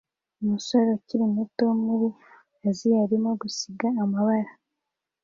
[0.41, 2.07] Umusore ukiri muto wo muri
[2.69, 4.51] Aziya arimo gusiga amabara